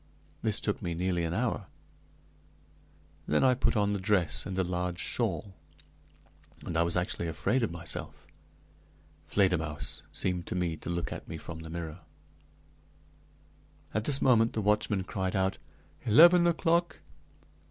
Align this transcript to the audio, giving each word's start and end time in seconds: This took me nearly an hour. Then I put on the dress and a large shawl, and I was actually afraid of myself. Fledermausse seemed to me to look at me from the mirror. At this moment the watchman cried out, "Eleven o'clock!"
This 0.41 0.59
took 0.59 0.81
me 0.81 0.95
nearly 0.95 1.23
an 1.25 1.33
hour. 1.35 1.67
Then 3.27 3.43
I 3.43 3.53
put 3.53 3.77
on 3.77 3.93
the 3.93 3.99
dress 3.99 4.47
and 4.47 4.57
a 4.57 4.63
large 4.63 4.97
shawl, 4.97 5.53
and 6.65 6.75
I 6.75 6.81
was 6.81 6.97
actually 6.97 7.27
afraid 7.27 7.61
of 7.61 7.69
myself. 7.69 8.25
Fledermausse 9.23 10.01
seemed 10.11 10.47
to 10.47 10.55
me 10.55 10.75
to 10.77 10.89
look 10.89 11.13
at 11.13 11.27
me 11.27 11.37
from 11.37 11.59
the 11.59 11.69
mirror. 11.69 11.99
At 13.93 14.05
this 14.05 14.23
moment 14.23 14.53
the 14.53 14.61
watchman 14.61 15.03
cried 15.03 15.35
out, 15.35 15.59
"Eleven 16.01 16.47
o'clock!" 16.47 16.97